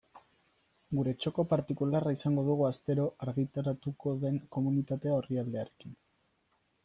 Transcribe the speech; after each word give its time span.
Gure 0.99 1.11
txoko 1.23 1.43
partikularra 1.51 2.13
izango 2.15 2.45
dugu 2.47 2.65
astero 2.69 3.05
argitaratuko 3.27 4.13
den 4.23 4.39
Komunitatea 4.57 5.15
orrialdearekin. 5.19 5.97